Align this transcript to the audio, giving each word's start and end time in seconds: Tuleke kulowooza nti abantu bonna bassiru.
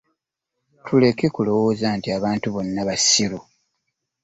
Tuleke 0.85 1.25
kulowooza 1.35 1.87
nti 1.97 2.07
abantu 2.17 2.47
bonna 2.53 2.81
bassiru. 2.89 3.39